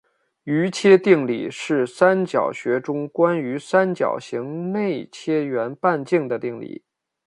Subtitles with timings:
[0.45, 6.83] 余切定理是三角学中关于三角形内切圆半径的定理。